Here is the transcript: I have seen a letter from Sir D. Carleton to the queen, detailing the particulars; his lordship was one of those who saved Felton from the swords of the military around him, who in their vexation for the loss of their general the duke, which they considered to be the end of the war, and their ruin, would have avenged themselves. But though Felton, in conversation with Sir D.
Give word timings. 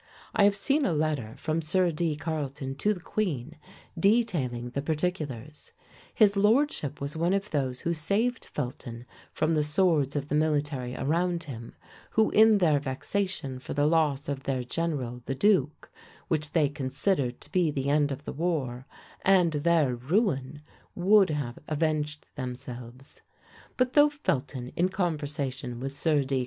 I 0.33 0.45
have 0.45 0.55
seen 0.55 0.83
a 0.83 0.93
letter 0.93 1.35
from 1.37 1.61
Sir 1.61 1.91
D. 1.91 2.15
Carleton 2.15 2.73
to 2.77 2.91
the 2.91 2.99
queen, 3.01 3.57
detailing 3.95 4.71
the 4.71 4.81
particulars; 4.81 5.73
his 6.11 6.35
lordship 6.35 6.99
was 6.99 7.15
one 7.15 7.33
of 7.33 7.51
those 7.51 7.81
who 7.81 7.93
saved 7.93 8.45
Felton 8.45 9.05
from 9.31 9.53
the 9.53 9.61
swords 9.63 10.15
of 10.15 10.27
the 10.27 10.33
military 10.33 10.95
around 10.95 11.43
him, 11.43 11.75
who 12.09 12.31
in 12.31 12.57
their 12.57 12.79
vexation 12.79 13.59
for 13.59 13.75
the 13.75 13.85
loss 13.85 14.27
of 14.27 14.41
their 14.41 14.63
general 14.63 15.21
the 15.27 15.35
duke, 15.35 15.91
which 16.29 16.53
they 16.53 16.67
considered 16.67 17.39
to 17.39 17.51
be 17.51 17.69
the 17.69 17.87
end 17.87 18.11
of 18.11 18.25
the 18.25 18.33
war, 18.33 18.87
and 19.21 19.51
their 19.51 19.95
ruin, 19.95 20.63
would 20.95 21.29
have 21.29 21.59
avenged 21.67 22.25
themselves. 22.33 23.21
But 23.77 23.93
though 23.93 24.09
Felton, 24.09 24.69
in 24.75 24.89
conversation 24.89 25.79
with 25.79 25.95
Sir 25.95 26.23
D. 26.23 26.39